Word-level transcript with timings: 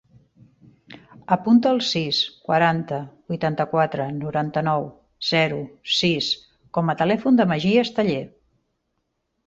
Apunta 1.35 1.73
el 1.77 1.81
sis, 1.89 2.21
quaranta, 2.47 2.99
vuitanta-quatre, 3.33 4.09
noranta-nou, 4.25 4.91
zero, 5.31 5.63
sis 6.01 6.33
com 6.79 6.91
a 6.97 7.01
telèfon 7.07 7.43
del 7.43 7.53
Magí 7.57 7.79
Esteller. 7.89 8.23